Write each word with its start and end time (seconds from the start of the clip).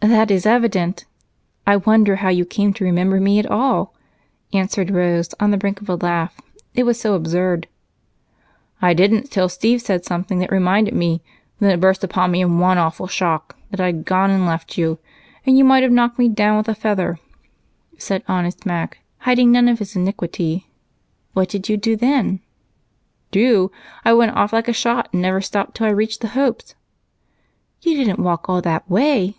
"That 0.00 0.32
is 0.32 0.44
evident. 0.46 1.06
I 1.66 1.76
wonder 1.76 2.16
how 2.16 2.28
you 2.28 2.44
came 2.44 2.74
to 2.74 2.84
remember 2.84 3.20
me 3.20 3.38
at 3.38 3.46
all," 3.50 3.94
answered 4.52 4.90
Rose, 4.90 5.32
on 5.38 5.50
the 5.52 5.56
brink 5.56 5.80
of 5.80 5.88
a 5.88 5.94
laugh 5.94 6.38
it 6.74 6.82
was 6.82 7.00
so 7.00 7.14
absurd. 7.14 7.68
"I 8.82 8.92
didn't 8.94 9.30
till 9.30 9.48
Steve 9.48 9.80
said 9.80 10.04
something 10.04 10.40
that 10.40 10.50
reminded 10.50 10.92
me 10.92 11.22
then 11.60 11.70
it 11.70 11.80
burst 11.80 12.02
upon 12.04 12.32
me, 12.32 12.42
in 12.42 12.58
one 12.58 12.76
awful 12.78 13.06
shock, 13.06 13.56
that 13.70 13.80
I'd 13.80 14.04
gone 14.04 14.30
and 14.30 14.44
left 14.44 14.76
you, 14.76 14.98
and 15.46 15.56
you 15.56 15.64
might 15.64 15.84
have 15.84 15.92
knocked 15.92 16.18
me 16.18 16.28
down 16.28 16.58
with 16.58 16.68
a 16.68 16.74
feather," 16.74 17.18
said 17.96 18.24
honest 18.28 18.66
Mac, 18.66 18.98
hiding 19.18 19.52
none 19.52 19.68
of 19.68 19.78
his 19.78 19.96
iniquity. 19.96 20.68
"What 21.32 21.48
did 21.48 21.68
you 21.68 21.78
do 21.78 21.96
then?" 21.96 22.40
"Do! 23.30 23.70
I 24.04 24.12
went 24.14 24.36
off 24.36 24.52
like 24.52 24.68
a 24.68 24.72
shot 24.74 25.08
and 25.12 25.22
never 25.22 25.40
stopped 25.40 25.76
till 25.76 25.86
I 25.86 25.90
reached 25.90 26.20
the 26.20 26.28
Hopes'" 26.34 26.74
"You 27.80 27.96
didn't 27.96 28.18
walk 28.18 28.48
all 28.48 28.60
the 28.60 28.82
way?" 28.88 29.36